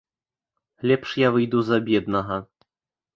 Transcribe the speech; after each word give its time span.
Лепш 0.91 1.11
я 1.25 1.29
выйду 1.35 1.61
за 1.67 1.77
беднага. 1.91 2.39